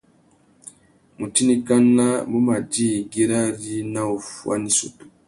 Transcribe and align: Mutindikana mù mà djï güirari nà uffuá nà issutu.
Mutindikana 1.17 2.05
mù 2.29 2.37
mà 2.47 2.55
djï 2.63 2.89
güirari 3.11 3.75
nà 3.93 4.01
uffuá 4.17 4.55
nà 4.59 4.67
issutu. 4.73 5.05